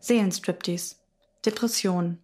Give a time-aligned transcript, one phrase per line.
[0.00, 0.94] Seelenstriptease.
[1.44, 2.18] Depression.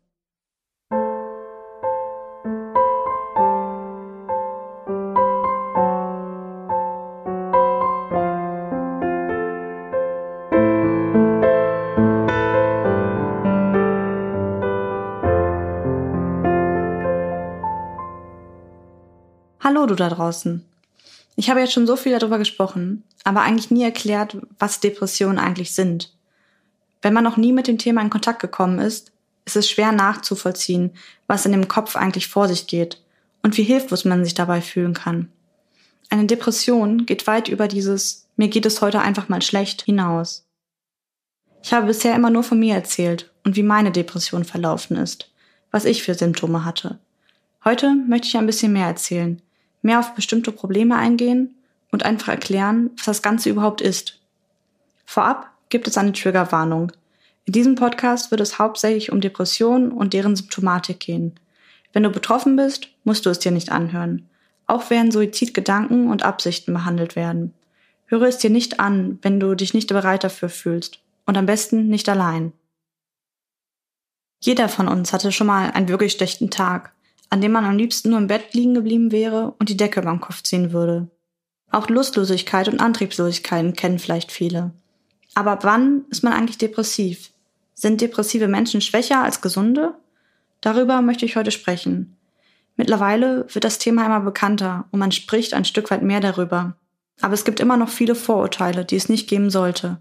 [19.61, 20.64] Hallo du da draußen.
[21.36, 25.72] Ich habe jetzt schon so viel darüber gesprochen, aber eigentlich nie erklärt, was Depressionen eigentlich
[25.75, 26.14] sind.
[27.05, 29.12] Wenn man noch nie mit dem Thema in Kontakt gekommen ist,
[29.45, 30.93] ist es schwer nachzuvollziehen,
[31.27, 33.05] was in dem Kopf eigentlich vor sich geht
[33.42, 35.28] und wie hilflos man sich dabei fühlen kann.
[36.08, 40.47] Eine Depression geht weit über dieses mir geht es heute einfach mal schlecht hinaus.
[41.62, 45.30] Ich habe bisher immer nur von mir erzählt und wie meine Depression verlaufen ist,
[45.70, 46.98] was ich für Symptome hatte.
[47.66, 49.42] Heute möchte ich ein bisschen mehr erzählen,
[49.83, 51.55] mehr auf bestimmte Probleme eingehen
[51.92, 54.20] und einfach erklären, was das Ganze überhaupt ist.
[55.05, 56.92] Vorab gibt es eine Triggerwarnung.
[57.45, 61.39] In diesem Podcast wird es hauptsächlich um Depressionen und deren Symptomatik gehen.
[61.92, 64.28] Wenn du betroffen bist, musst du es dir nicht anhören.
[64.66, 67.53] Auch werden Suizidgedanken und Absichten behandelt werden.
[68.06, 71.00] Höre es dir nicht an, wenn du dich nicht bereit dafür fühlst.
[71.27, 72.53] Und am besten nicht allein.
[74.41, 76.92] Jeder von uns hatte schon mal einen wirklich schlechten Tag,
[77.31, 80.20] an dem man am liebsten nur im Bett liegen geblieben wäre und die Decke beim
[80.20, 81.08] Kopf ziehen würde.
[81.70, 84.72] Auch Lustlosigkeit und Antriebslosigkeiten kennen vielleicht viele.
[85.34, 87.30] Aber ab wann ist man eigentlich depressiv?
[87.74, 89.94] Sind depressive Menschen schwächer als gesunde?
[90.60, 92.16] Darüber möchte ich heute sprechen.
[92.76, 96.76] Mittlerweile wird das Thema immer bekannter und man spricht ein Stück weit mehr darüber.
[97.20, 100.00] Aber es gibt immer noch viele Vorurteile, die es nicht geben sollte.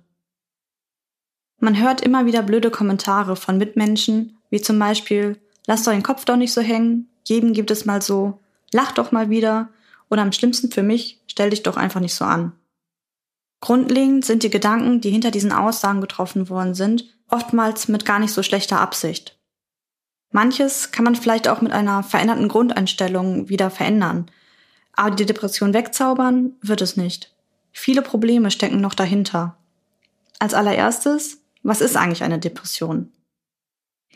[1.60, 6.26] Man hört immer wieder blöde Kommentare von Mitmenschen, wie zum Beispiel, lass doch den Kopf
[6.26, 8.40] doch nicht so hängen, jedem gibt es mal so,
[8.72, 9.70] lach doch mal wieder
[10.10, 12.52] oder am schlimmsten für mich, stell dich doch einfach nicht so an.
[13.64, 18.34] Grundlegend sind die Gedanken, die hinter diesen Aussagen getroffen worden sind, oftmals mit gar nicht
[18.34, 19.40] so schlechter Absicht.
[20.32, 24.30] Manches kann man vielleicht auch mit einer veränderten Grundeinstellung wieder verändern,
[24.92, 27.34] aber die Depression wegzaubern wird es nicht.
[27.72, 29.56] Viele Probleme stecken noch dahinter.
[30.40, 33.14] Als allererstes, was ist eigentlich eine Depression?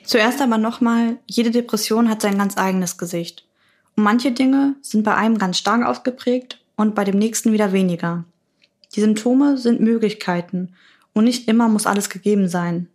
[0.03, 3.47] Zuerst aber nochmal, jede Depression hat sein ganz eigenes Gesicht.
[3.95, 8.25] Und manche Dinge sind bei einem ganz stark ausgeprägt und bei dem nächsten wieder weniger.
[8.95, 10.73] Die Symptome sind Möglichkeiten
[11.13, 12.89] und nicht immer muss alles gegeben sein.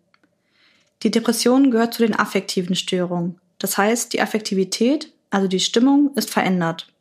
[1.03, 3.39] Die Depression gehört zu den affektiven Störungen.
[3.59, 6.93] Das heißt, die Affektivität, also die Stimmung, ist verändert.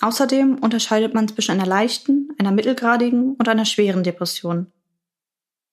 [0.00, 4.66] Außerdem unterscheidet man zwischen einer leichten, einer mittelgradigen und einer schweren Depression.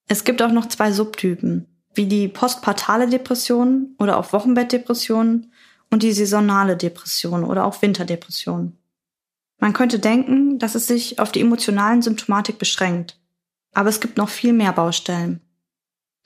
[0.08, 5.52] Es gibt auch noch zwei Subtypen, wie die postpartale Depression oder auch Wochenbettdepression
[5.92, 8.79] und die saisonale Depression oder auch Winterdepression.
[9.60, 13.20] Man könnte denken, dass es sich auf die emotionalen Symptomatik beschränkt.
[13.74, 15.42] Aber es gibt noch viel mehr Baustellen.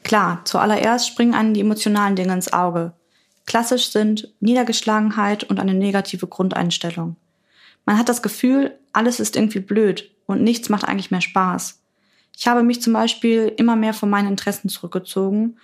[0.04, 2.94] Klar, zuallererst springen einem die emotionalen Dinge ins Auge.
[3.46, 7.16] Klassisch sind Niedergeschlagenheit und eine negative Grundeinstellung.
[7.86, 11.82] Man hat das Gefühl, alles ist irgendwie blöd und nichts macht eigentlich mehr Spaß.
[12.36, 15.58] Ich habe mich zum Beispiel immer mehr von meinen Interessen zurückgezogen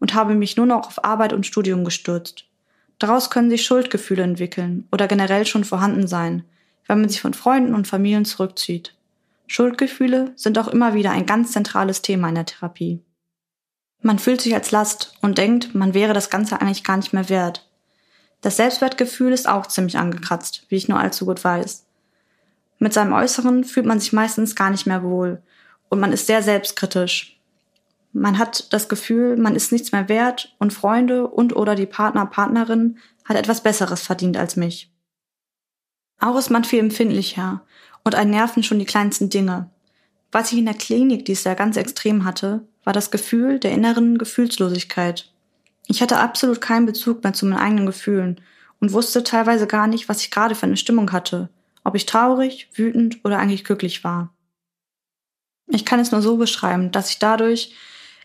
[0.00, 2.44] und habe mich nur noch auf Arbeit und Studium gestürzt.
[2.98, 6.44] Daraus können sich Schuldgefühle entwickeln oder generell schon vorhanden sein,
[6.86, 8.94] wenn man sich von Freunden und Familien zurückzieht.
[9.46, 13.00] Schuldgefühle sind auch immer wieder ein ganz zentrales Thema in der Therapie.
[14.02, 17.28] Man fühlt sich als Last und denkt, man wäre das Ganze eigentlich gar nicht mehr
[17.28, 17.68] wert.
[18.40, 21.86] Das Selbstwertgefühl ist auch ziemlich angekratzt, wie ich nur allzu gut weiß.
[22.78, 25.42] Mit seinem Äußeren fühlt man sich meistens gar nicht mehr wohl
[25.88, 27.40] und man ist sehr selbstkritisch.
[28.12, 32.26] Man hat das Gefühl, man ist nichts mehr wert und Freunde und oder die Partner,
[32.26, 34.90] Partnerin hat etwas Besseres verdient als mich.
[36.18, 37.62] Auch ist man viel empfindlicher
[38.04, 39.70] und einen nerven schon die kleinsten Dinge.
[40.32, 44.18] Was ich in der Klinik dies Jahr ganz extrem hatte, war das Gefühl der inneren
[44.18, 45.32] Gefühlslosigkeit.
[45.86, 48.40] Ich hatte absolut keinen Bezug mehr zu meinen eigenen Gefühlen
[48.80, 51.48] und wusste teilweise gar nicht, was ich gerade für eine Stimmung hatte,
[51.84, 54.32] ob ich traurig, wütend oder eigentlich glücklich war.
[55.68, 57.74] Ich kann es nur so beschreiben, dass ich dadurch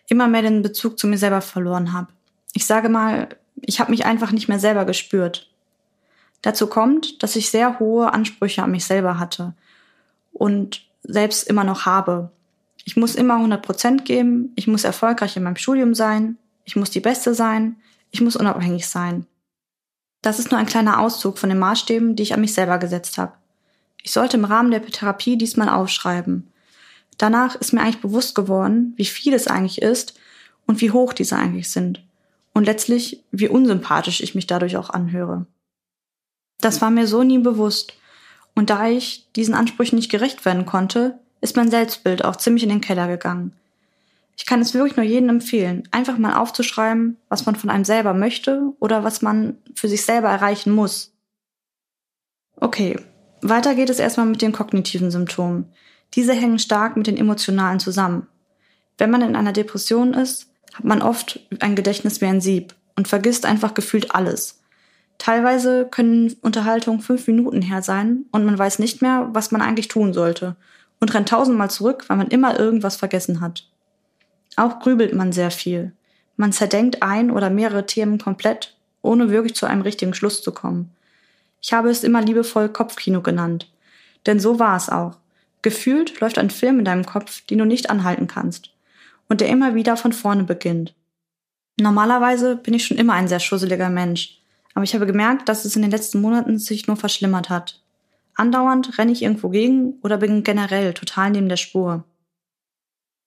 [0.07, 2.11] immer mehr den Bezug zu mir selber verloren habe.
[2.53, 5.50] Ich sage mal, ich habe mich einfach nicht mehr selber gespürt.
[6.41, 9.53] Dazu kommt, dass ich sehr hohe Ansprüche an mich selber hatte
[10.33, 12.31] und selbst immer noch habe.
[12.83, 16.89] Ich muss immer 100 Prozent geben, ich muss erfolgreich in meinem Studium sein, ich muss
[16.89, 17.75] die Beste sein,
[18.09, 19.27] ich muss unabhängig sein.
[20.21, 23.17] Das ist nur ein kleiner Auszug von den Maßstäben, die ich an mich selber gesetzt
[23.17, 23.33] habe.
[24.03, 26.51] Ich sollte im Rahmen der Therapie diesmal aufschreiben.
[27.17, 30.19] Danach ist mir eigentlich bewusst geworden, wie viel es eigentlich ist
[30.65, 32.03] und wie hoch diese eigentlich sind.
[32.53, 35.45] Und letztlich, wie unsympathisch ich mich dadurch auch anhöre.
[36.61, 37.93] Das war mir so nie bewusst.
[38.55, 42.69] Und da ich diesen Ansprüchen nicht gerecht werden konnte, ist mein Selbstbild auch ziemlich in
[42.69, 43.53] den Keller gegangen.
[44.37, 48.13] Ich kann es wirklich nur jedem empfehlen, einfach mal aufzuschreiben, was man von einem selber
[48.13, 51.13] möchte oder was man für sich selber erreichen muss.
[52.55, 52.97] Okay,
[53.41, 55.65] weiter geht es erstmal mit den kognitiven Symptomen.
[56.13, 58.27] Diese hängen stark mit den emotionalen zusammen.
[58.97, 63.07] Wenn man in einer Depression ist, hat man oft ein Gedächtnis wie ein Sieb und
[63.07, 64.60] vergisst einfach gefühlt alles.
[65.21, 69.87] Teilweise können Unterhaltungen fünf Minuten her sein und man weiß nicht mehr, was man eigentlich
[69.87, 70.55] tun sollte
[70.99, 73.69] und rennt tausendmal zurück, weil man immer irgendwas vergessen hat.
[74.55, 75.91] Auch grübelt man sehr viel.
[76.37, 80.89] Man zerdenkt ein oder mehrere Themen komplett, ohne wirklich zu einem richtigen Schluss zu kommen.
[81.61, 83.71] Ich habe es immer liebevoll Kopfkino genannt.
[84.25, 85.19] Denn so war es auch.
[85.61, 88.71] Gefühlt läuft ein Film in deinem Kopf, den du nicht anhalten kannst.
[89.29, 90.95] Und der immer wieder von vorne beginnt.
[91.79, 94.40] Normalerweise bin ich schon immer ein sehr schusseliger Mensch.
[94.73, 97.81] Aber ich habe gemerkt, dass es in den letzten Monaten sich nur verschlimmert hat.
[98.35, 102.05] Andauernd renne ich irgendwo gegen oder bin generell total neben der Spur.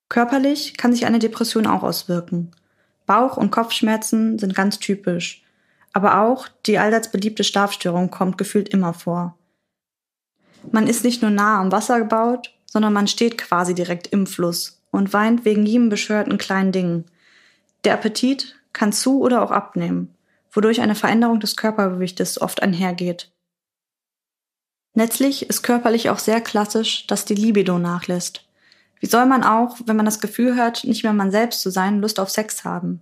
[0.09, 2.53] Körperlich kann sich eine Depression auch auswirken.
[3.07, 5.43] Bauch- und Kopfschmerzen sind ganz typisch.
[5.93, 9.37] Aber auch die allseits beliebte Schlafstörung kommt gefühlt immer vor.
[10.73, 14.83] Man ist nicht nur nah am Wasser gebaut, sondern man steht quasi direkt im Fluss
[14.91, 17.05] und weint wegen jedem bescheuerten kleinen Ding.
[17.85, 20.15] Der Appetit kann zu oder auch abnehmen,
[20.55, 23.31] wodurch eine Veränderung des Körpergewichtes oft einhergeht.
[24.95, 28.45] Letztlich ist körperlich auch sehr klassisch, dass die Libido nachlässt.
[29.01, 32.01] Wie soll man auch, wenn man das Gefühl hat, nicht mehr man selbst zu sein,
[32.01, 33.01] Lust auf Sex haben?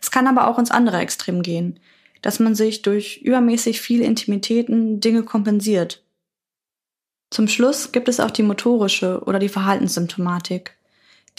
[0.00, 1.78] Es kann aber auch ins andere Extrem gehen,
[2.20, 6.02] dass man sich durch übermäßig viele Intimitäten Dinge kompensiert.
[7.30, 10.76] Zum Schluss gibt es auch die motorische oder die Verhaltenssymptomatik.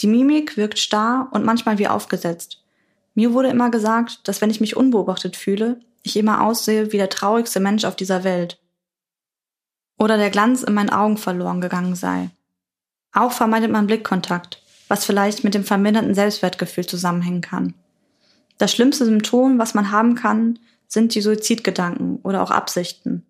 [0.00, 2.61] Die Mimik wirkt starr und manchmal wie aufgesetzt.
[3.14, 7.10] Mir wurde immer gesagt, dass wenn ich mich unbeobachtet fühle, ich immer aussehe wie der
[7.10, 8.58] traurigste Mensch auf dieser Welt.
[9.98, 12.30] Oder der Glanz in meinen Augen verloren gegangen sei.
[13.12, 17.74] Auch vermeidet man Blickkontakt, was vielleicht mit dem verminderten Selbstwertgefühl zusammenhängen kann.
[18.58, 23.24] Das schlimmste Symptom, was man haben kann, sind die Suizidgedanken oder auch Absichten.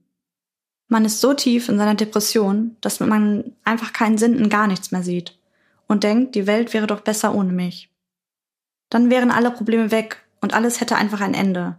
[0.88, 4.92] Man ist so tief in seiner Depression, dass man einfach keinen Sinn in gar nichts
[4.92, 5.38] mehr sieht
[5.86, 7.91] und denkt, die Welt wäre doch besser ohne mich.
[8.92, 11.76] Dann wären alle Probleme weg und alles hätte einfach ein Ende.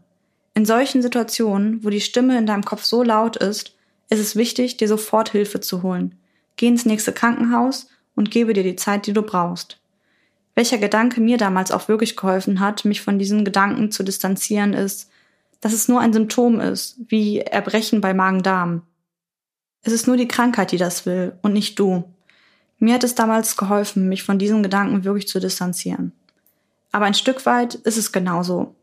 [0.55, 3.75] In solchen Situationen, wo die Stimme in deinem Kopf so laut ist,
[4.09, 6.15] ist es wichtig, dir sofort Hilfe zu holen.
[6.55, 9.79] Geh ins nächste Krankenhaus und gebe dir die Zeit, die du brauchst.
[10.55, 15.11] Welcher Gedanke mir damals auch wirklich geholfen hat, mich von diesen Gedanken zu distanzieren, ist,
[15.61, 18.81] dass es nur ein Symptom ist, wie Erbrechen bei Magen-Darm.
[19.83, 22.05] Es ist nur die Krankheit, die das will und nicht du.
[22.79, 26.11] Mir hat es damals geholfen, mich von diesen Gedanken wirklich zu distanzieren.
[26.93, 28.75] Aber ein Stück weit ist es genauso.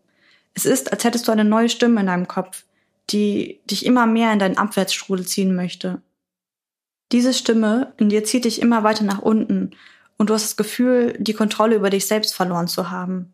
[0.53, 2.65] Es ist, als hättest du eine neue Stimme in deinem Kopf,
[3.09, 6.03] die dich immer mehr in deinen Abwärtsstrudel ziehen möchte.
[7.12, 9.71] Diese Stimme in dir zieht dich immer weiter nach unten
[10.17, 13.33] und du hast das Gefühl, die Kontrolle über dich selbst verloren zu haben.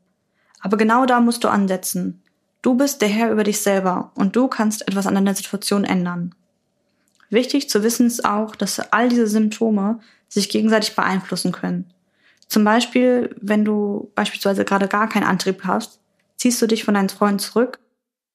[0.61, 2.23] Aber genau da musst du ansetzen.
[2.61, 6.35] Du bist der Herr über dich selber und du kannst etwas an deiner Situation ändern.
[7.31, 11.93] Wichtig zu wissen ist auch, dass all diese Symptome sich gegenseitig beeinflussen können.
[12.49, 16.01] Zum Beispiel, wenn du beispielsweise gerade gar keinen Antrieb hast,
[16.37, 17.79] ziehst du dich von deinen Freunden zurück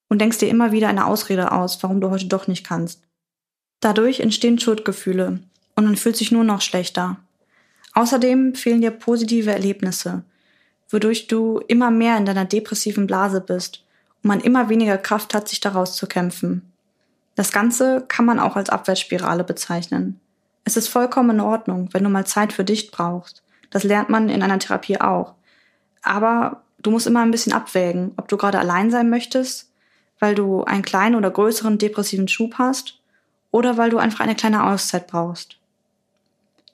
[0.10, 3.02] und denkst dir immer wieder eine Ausrede aus, warum du heute doch nicht kannst.
[3.80, 5.40] Dadurch entstehen Schuldgefühle
[5.76, 7.18] und man fühlt sich nur noch schlechter.
[7.94, 10.24] Außerdem fehlen dir positive Erlebnisse,
[10.90, 13.84] wodurch du immer mehr in deiner depressiven Blase bist
[14.24, 16.72] und man immer weniger Kraft hat, sich daraus zu kämpfen.
[17.36, 20.20] Das Ganze kann man auch als Abwärtsspirale bezeichnen.
[20.64, 23.42] Es ist vollkommen in Ordnung, wenn du mal Zeit für dich brauchst.
[23.72, 25.34] Das lernt man in einer Therapie auch.
[26.04, 29.72] Aber du musst immer ein bisschen abwägen, ob du gerade allein sein möchtest,
[30.20, 33.00] weil du einen kleinen oder größeren depressiven Schub hast
[33.50, 35.58] oder weil du einfach eine kleine Auszeit brauchst.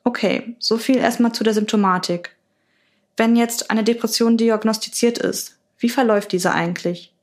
[0.04, 2.36] Okay, so viel erstmal zu der Symptomatik.
[3.16, 7.14] Wenn jetzt eine Depression diagnostiziert ist, wie verläuft diese eigentlich?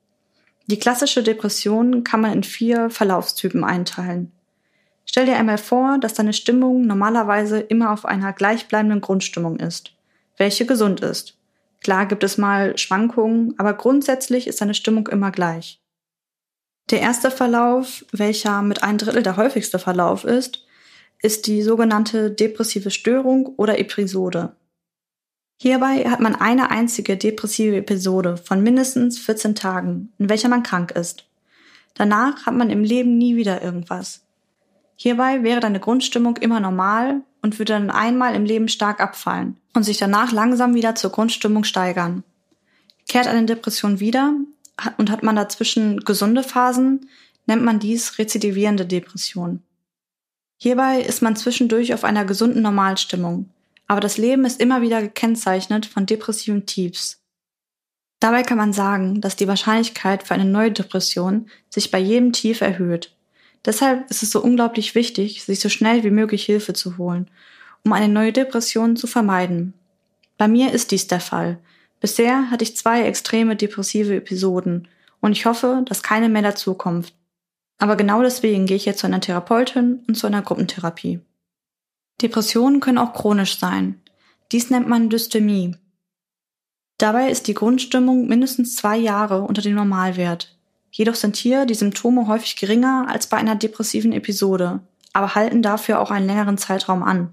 [0.66, 4.32] Die klassische Depression kann man in vier Verlaufstypen einteilen.
[5.14, 9.92] Stell dir einmal vor, dass deine Stimmung normalerweise immer auf einer gleichbleibenden Grundstimmung ist,
[10.38, 11.38] welche gesund ist.
[11.84, 15.80] Klar gibt es mal Schwankungen, aber grundsätzlich ist deine Stimmung immer gleich.
[16.90, 20.66] Der erste Verlauf, welcher mit ein Drittel der häufigste Verlauf ist,
[21.22, 24.56] ist die sogenannte depressive Störung oder Episode.
[25.62, 30.90] Hierbei hat man eine einzige depressive Episode von mindestens 14 Tagen, in welcher man krank
[30.90, 31.24] ist.
[31.94, 34.23] Danach hat man im Leben nie wieder irgendwas.
[34.96, 39.82] Hierbei wäre deine Grundstimmung immer normal und würde dann einmal im Leben stark abfallen und
[39.82, 42.22] sich danach langsam wieder zur Grundstimmung steigern.
[43.08, 44.34] Kehrt eine Depression wieder,
[44.98, 47.08] und hat man dazwischen gesunde Phasen,
[47.46, 49.62] nennt man dies rezidivierende Depression.
[50.56, 53.50] Hierbei ist man zwischendurch auf einer gesunden Normalstimmung,
[53.86, 57.20] aber das Leben ist immer wieder gekennzeichnet von depressiven Tiefs.
[58.20, 62.62] Dabei kann man sagen, dass die Wahrscheinlichkeit für eine neue Depression sich bei jedem Tief
[62.62, 63.13] erhöht.
[63.64, 67.30] Deshalb ist es so unglaublich wichtig, sich so schnell wie möglich Hilfe zu holen,
[67.84, 69.74] um eine neue Depression zu vermeiden.
[70.36, 71.58] Bei mir ist dies der Fall.
[72.00, 74.88] Bisher hatte ich zwei extreme depressive Episoden
[75.20, 77.14] und ich hoffe, dass keine mehr dazukommt.
[77.78, 81.20] Aber genau deswegen gehe ich jetzt zu einer Therapeutin und zu einer Gruppentherapie.
[82.20, 84.00] Depressionen können auch chronisch sein.
[84.52, 85.76] Dies nennt man Dystemie.
[86.98, 90.56] Dabei ist die Grundstimmung mindestens zwei Jahre unter dem Normalwert.
[90.96, 94.78] Jedoch sind hier die Symptome häufig geringer als bei einer depressiven Episode,
[95.12, 97.32] aber halten dafür auch einen längeren Zeitraum an.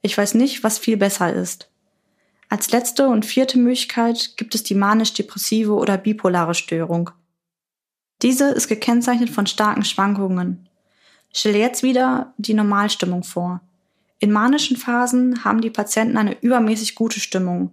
[0.00, 1.68] Ich weiß nicht, was viel besser ist.
[2.48, 7.10] Als letzte und vierte Möglichkeit gibt es die manisch-depressive oder bipolare Störung.
[8.22, 10.68] Diese ist gekennzeichnet von starken Schwankungen.
[11.32, 13.60] Stelle jetzt wieder die Normalstimmung vor.
[14.20, 17.72] In manischen Phasen haben die Patienten eine übermäßig gute Stimmung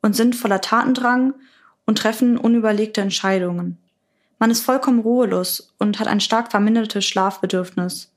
[0.00, 1.34] und sind voller Tatendrang
[1.84, 3.76] und treffen unüberlegte Entscheidungen.
[4.38, 8.12] Man ist vollkommen ruhelos und hat ein stark vermindertes Schlafbedürfnis.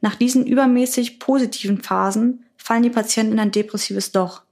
[0.00, 4.42] Nach diesen übermäßig positiven Phasen fallen die Patienten in ein depressives Loch,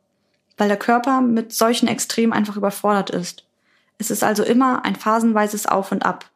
[0.57, 3.45] weil der Körper mit solchen Extremen einfach überfordert ist.
[3.97, 6.31] Es ist also immer ein phasenweises Auf und Ab.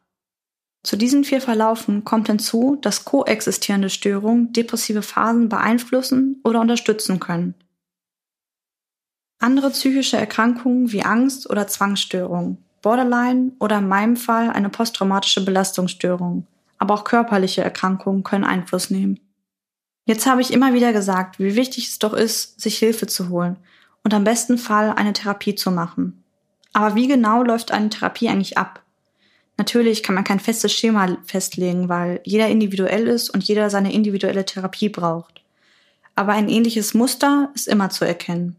[0.83, 7.55] Zu diesen vier Verlaufen kommt hinzu, dass koexistierende Störungen depressive Phasen beeinflussen oder unterstützen können.
[9.39, 16.45] Andere psychische Erkrankungen wie Angst oder Zwangsstörungen, Borderline oder in meinem Fall eine posttraumatische Belastungsstörung,
[16.77, 19.19] aber auch körperliche Erkrankungen können Einfluss nehmen.
[20.05, 23.57] Jetzt habe ich immer wieder gesagt, wie wichtig es doch ist, sich Hilfe zu holen
[24.03, 26.23] und am besten Fall eine Therapie zu machen.
[26.73, 28.83] Aber wie genau läuft eine Therapie eigentlich ab?
[29.57, 34.45] Natürlich kann man kein festes Schema festlegen, weil jeder individuell ist und jeder seine individuelle
[34.45, 35.41] Therapie braucht.
[36.15, 38.57] Aber ein ähnliches Muster ist immer zu erkennen.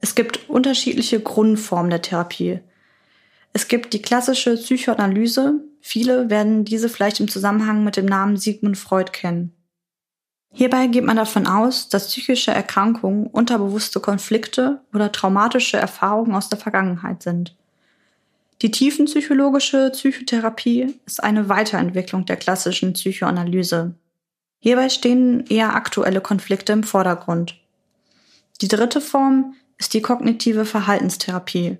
[0.00, 2.60] Es gibt unterschiedliche Grundformen der Therapie.
[3.58, 5.60] Es gibt die klassische Psychoanalyse.
[5.80, 9.52] Viele werden diese vielleicht im Zusammenhang mit dem Namen Sigmund Freud kennen.
[10.52, 16.60] Hierbei geht man davon aus, dass psychische Erkrankungen unterbewusste Konflikte oder traumatische Erfahrungen aus der
[16.60, 17.56] Vergangenheit sind.
[18.62, 23.96] Die tiefenpsychologische Psychotherapie ist eine Weiterentwicklung der klassischen Psychoanalyse.
[24.60, 27.56] Hierbei stehen eher aktuelle Konflikte im Vordergrund.
[28.60, 31.78] Die dritte Form ist die kognitive Verhaltenstherapie,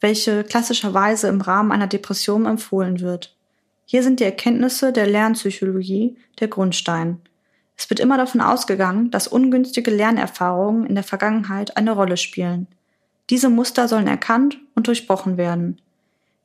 [0.00, 3.36] welche klassischerweise im Rahmen einer Depression empfohlen wird.
[3.84, 7.20] Hier sind die Erkenntnisse der Lernpsychologie der Grundstein.
[7.76, 12.66] Es wird immer davon ausgegangen, dass ungünstige Lernerfahrungen in der Vergangenheit eine Rolle spielen.
[13.30, 15.80] Diese Muster sollen erkannt und durchbrochen werden.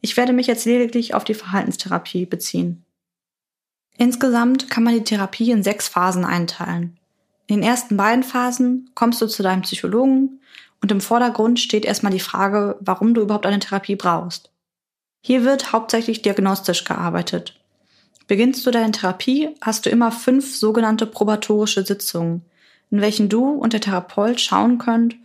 [0.01, 2.83] Ich werde mich jetzt lediglich auf die Verhaltenstherapie beziehen.
[3.98, 6.98] Insgesamt kann man die Therapie in sechs Phasen einteilen.
[7.48, 10.39] In den ersten beiden Phasen kommst du zu deinem Psychologen
[10.83, 14.51] und im Vordergrund steht erstmal die Frage, warum du überhaupt eine Therapie brauchst.
[15.21, 17.57] Hier wird hauptsächlich diagnostisch gearbeitet.
[18.27, 22.41] Beginnst du deine Therapie, hast du immer fünf sogenannte probatorische Sitzungen,
[22.91, 25.15] in welchen du und der Therapeut schauen könnt,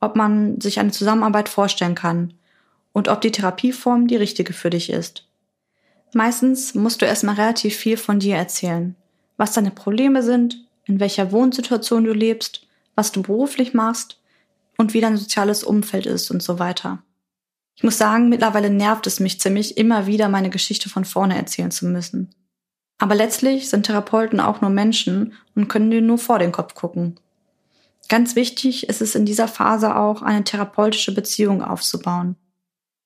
[0.00, 2.34] ob man sich eine Zusammenarbeit vorstellen kann
[2.92, 5.28] und ob die Therapieform die richtige für dich ist.
[6.14, 8.96] Meistens musst du erstmal relativ viel von dir erzählen,
[9.36, 14.18] was deine Probleme sind, in welcher Wohnsituation du lebst, was du beruflich machst
[14.76, 17.02] und wie dein soziales Umfeld ist und so weiter.
[17.76, 21.70] Ich muss sagen, mittlerweile nervt es mich ziemlich, immer wieder meine Geschichte von vorne erzählen
[21.70, 22.34] zu müssen.
[22.98, 27.20] Aber letztlich sind Therapeuten auch nur Menschen und können dir nur vor den Kopf gucken.
[28.08, 32.36] Ganz wichtig ist es in dieser Phase auch, eine therapeutische Beziehung aufzubauen.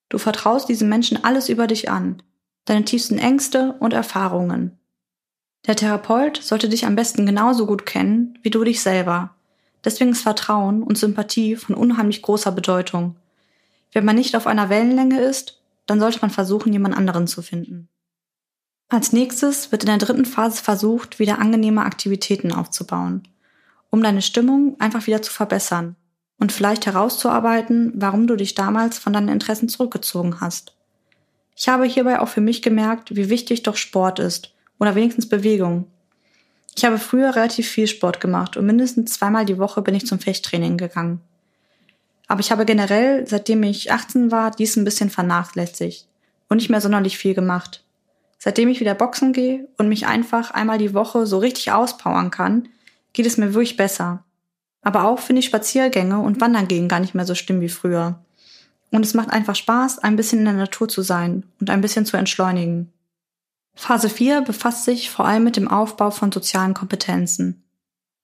[0.09, 2.23] Du vertraust diesem Menschen alles über dich an,
[2.67, 4.79] deine tiefsten Ängste und Erfahrungen.
[5.67, 9.35] Der Therapeut sollte dich am besten genauso gut kennen wie du dich selber.
[9.85, 13.17] Deswegen ist Vertrauen und Sympathie von unheimlich großer Bedeutung.
[13.93, 17.89] Wenn man nicht auf einer Wellenlänge ist, dann sollte man versuchen, jemand anderen zu finden.
[18.89, 23.23] Als nächstes wird in der dritten Phase versucht, wieder angenehme Aktivitäten aufzubauen,
[23.91, 25.97] um deine Stimmung einfach wieder zu verbessern
[26.39, 30.75] und vielleicht herauszuarbeiten, warum du dich damals von deinen Interessen zurückgezogen hast.
[31.55, 35.87] Ich habe hierbei auch für mich gemerkt, wie wichtig doch Sport ist oder wenigstens Bewegung.
[36.81, 40.19] Ich habe früher relativ viel Sport gemacht und mindestens zweimal die Woche bin ich zum
[40.19, 41.21] Fechttraining gegangen.
[42.27, 46.09] Aber ich habe generell, seitdem ich 18 war, dies ein bisschen vernachlässigt
[46.49, 47.85] und nicht mehr sonderlich viel gemacht.
[48.39, 52.71] Seitdem ich wieder boxen gehe und mich einfach einmal die Woche so richtig auspowern kann,
[53.13, 54.25] geht es mir wirklich besser.
[54.81, 58.25] Aber auch finde ich Spaziergänge und Wandern gehen gar nicht mehr so schlimm wie früher.
[58.91, 62.07] Und es macht einfach Spaß, ein bisschen in der Natur zu sein und ein bisschen
[62.07, 62.91] zu entschleunigen.
[63.75, 67.65] Phase 4 befasst sich vor allem mit dem Aufbau von sozialen Kompetenzen.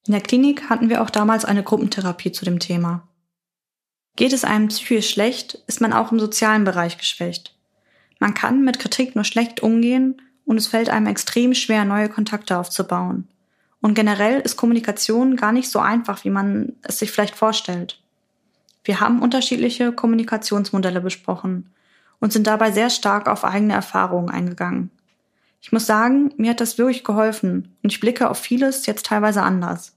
[0.07, 3.09] In der Klinik hatten wir auch damals eine Gruppentherapie zu dem Thema.
[4.15, 7.55] Geht es einem psychisch schlecht, ist man auch im sozialen Bereich geschwächt.
[8.19, 12.57] Man kann mit Kritik nur schlecht umgehen und es fällt einem extrem schwer, neue Kontakte
[12.57, 13.29] aufzubauen.
[13.81, 18.01] Und generell ist Kommunikation gar nicht so einfach, wie man es sich vielleicht vorstellt.
[18.85, 21.71] Wir haben unterschiedliche Kommunikationsmodelle besprochen
[22.21, 24.91] und sind dabei sehr stark auf eigene Erfahrungen eingegangen.
[25.61, 29.43] Ich muss sagen, mir hat das wirklich geholfen und ich blicke auf vieles jetzt teilweise
[29.43, 29.97] anders.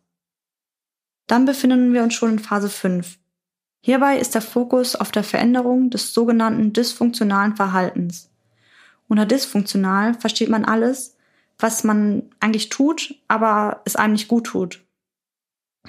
[1.27, 3.19] Dann befinden wir uns schon in Phase 5,
[3.81, 8.29] Hierbei ist der Fokus auf der Veränderung des sogenannten dysfunktionalen Verhaltens.
[9.07, 11.15] Unter dysfunktional versteht man alles,
[11.57, 14.85] was man eigentlich tut, aber es einem nicht gut tut.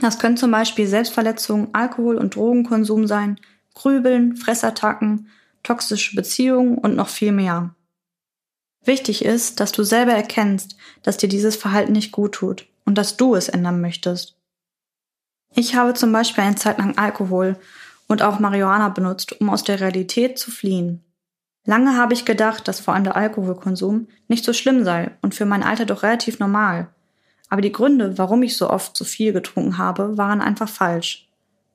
[0.01, 3.41] Das können zum Beispiel Selbstverletzungen, Alkohol- und Drogenkonsum sein,
[3.75, 5.29] Grübeln, Fressattacken,
[5.63, 7.75] toxische Beziehungen und noch viel mehr.
[8.85, 13.17] Wichtig ist, dass du selber erkennst, dass dir dieses Verhalten nicht gut tut und dass
[13.17, 14.37] du es ändern möchtest.
[15.55, 17.57] Ich habe zum Beispiel eine Zeit lang Alkohol
[18.09, 21.05] und auch Marihuana benutzt, um aus der Realität zu fliehen.
[21.67, 25.45] Lange habe ich gedacht, dass vor allem der Alkoholkonsum nicht so schlimm sei und für
[25.45, 26.89] mein Alter doch relativ normal.
[27.51, 31.29] Aber die Gründe, warum ich so oft so viel getrunken habe, waren einfach falsch.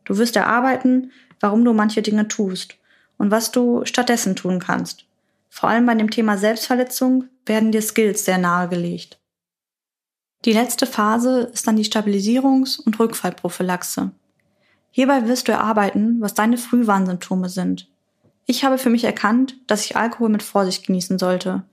[0.06, 2.76] Du wirst erarbeiten, warum du manche Dinge tust
[3.18, 5.06] und was du stattdessen tun kannst.
[5.50, 9.20] Vor allem bei dem Thema Selbstverletzung werden dir Skills sehr nahegelegt.
[10.44, 14.12] Die letzte Phase ist dann die Stabilisierungs- und Rückfallprophylaxe.
[14.92, 17.90] Hierbei wirst du erarbeiten, was deine Frühwarnsymptome sind.
[18.46, 21.64] Ich habe für mich erkannt, dass ich Alkohol mit Vorsicht genießen sollte.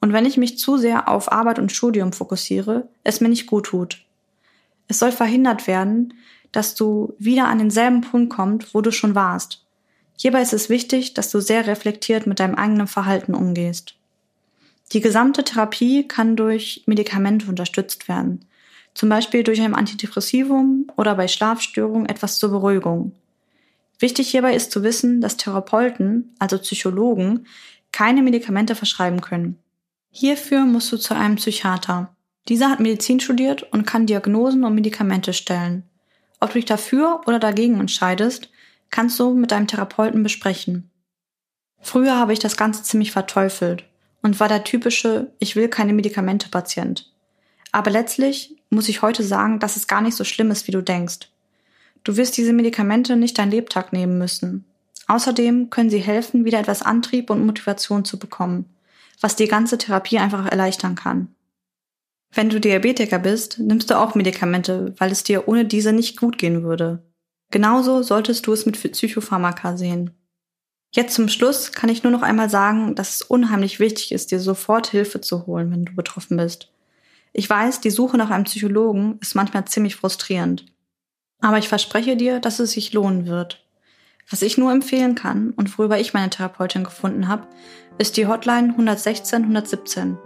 [0.00, 3.66] Und wenn ich mich zu sehr auf Arbeit und Studium fokussiere, es mir nicht gut
[3.66, 4.04] tut.
[4.88, 6.14] Es soll verhindert werden,
[6.52, 9.66] dass du wieder an denselben Punkt kommst, wo du schon warst.
[10.20, 13.94] Hierbei ist es wichtig, dass du sehr reflektiert mit deinem eigenen Verhalten umgehst.
[14.92, 18.44] Die gesamte Therapie kann durch Medikamente unterstützt werden,
[18.94, 23.12] zum Beispiel durch ein Antidepressivum oder bei Schlafstörungen etwas zur Beruhigung.
[24.00, 27.46] Wichtig hierbei ist zu wissen, dass Therapeuten, also Psychologen,
[27.92, 29.58] keine Medikamente verschreiben können.
[30.10, 32.14] Hierfür musst du zu einem Psychiater.
[32.48, 35.84] Dieser hat Medizin studiert und kann Diagnosen und Medikamente stellen.
[36.40, 38.48] Ob du dich dafür oder dagegen entscheidest,
[38.90, 40.90] kannst du mit deinem Therapeuten besprechen.
[41.80, 43.84] Früher habe ich das Ganze ziemlich verteufelt
[44.22, 47.12] und war der typische Ich will keine Medikamente Patient.
[47.72, 50.82] Aber letztlich muss ich heute sagen, dass es gar nicht so schlimm ist, wie du
[50.82, 51.30] denkst.
[52.04, 54.64] Du wirst diese Medikamente nicht dein Lebtag nehmen müssen.
[55.06, 58.66] Außerdem können sie helfen, wieder etwas Antrieb und Motivation zu bekommen,
[59.20, 61.34] was die ganze Therapie einfach erleichtern kann.
[62.32, 66.36] Wenn du Diabetiker bist, nimmst du auch Medikamente, weil es dir ohne diese nicht gut
[66.36, 67.02] gehen würde.
[67.50, 70.10] Genauso solltest du es mit Psychopharmaka sehen.
[70.90, 74.40] Jetzt zum Schluss kann ich nur noch einmal sagen, dass es unheimlich wichtig ist, dir
[74.40, 76.70] sofort Hilfe zu holen, wenn du betroffen bist.
[77.32, 80.64] Ich weiß, die Suche nach einem Psychologen ist manchmal ziemlich frustrierend.
[81.40, 83.64] Aber ich verspreche dir, dass es sich lohnen wird.
[84.30, 87.46] Was ich nur empfehlen kann und worüber ich meine Therapeutin gefunden habe,
[87.98, 90.18] ist die Hotline 116 117.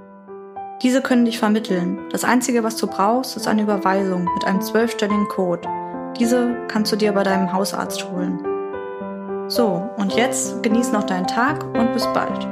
[0.83, 2.01] Diese können dich vermitteln.
[2.11, 5.69] Das Einzige, was du brauchst, ist eine Überweisung mit einem zwölfstelligen Code.
[6.19, 8.39] Diese kannst du dir bei deinem Hausarzt holen.
[9.49, 12.47] So, und jetzt genieß noch deinen Tag und bis bald.